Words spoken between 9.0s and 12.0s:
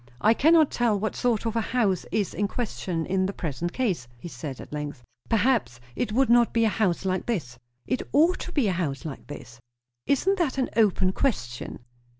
like this." "Isn't that an open question?"